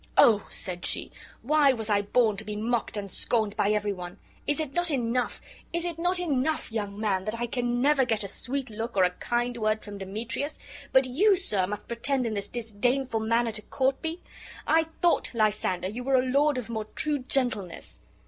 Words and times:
"Oh!" 0.17 0.47
said 0.49 0.83
she, 0.83 1.11
"why 1.43 1.73
was 1.73 1.87
I 1.87 2.01
born 2.01 2.35
to 2.37 2.43
be 2.43 2.55
mocked 2.55 2.97
and 2.97 3.11
scorned 3.11 3.55
by 3.55 3.69
every 3.71 3.93
one? 3.93 4.17
Is 4.47 4.59
it 4.59 4.73
not 4.73 4.89
enough, 4.89 5.39
is 5.71 5.85
it 5.85 5.99
not 5.99 6.19
enough, 6.19 6.71
young 6.71 6.99
man, 6.99 7.23
that 7.25 7.39
I 7.39 7.45
can 7.45 7.83
never 7.83 8.03
get 8.03 8.23
a 8.23 8.27
sweet 8.27 8.71
look 8.71 8.97
or 8.97 9.03
a 9.03 9.11
kind 9.11 9.55
word 9.57 9.83
from 9.83 9.99
Demetrius; 9.99 10.57
but 10.91 11.05
you, 11.05 11.35
sir, 11.35 11.67
must 11.67 11.87
pretend 11.87 12.25
in 12.25 12.33
this 12.33 12.47
disdainful 12.47 13.19
manner 13.19 13.51
to 13.51 13.61
court 13.61 14.01
me? 14.01 14.21
I 14.65 14.85
thought, 14.85 15.35
Lysander, 15.35 15.87
you 15.89 16.03
were 16.03 16.15
a 16.15 16.25
lord 16.25 16.57
of 16.57 16.67
more 16.67 16.85
true 16.95 17.19
gentleness." 17.19 17.99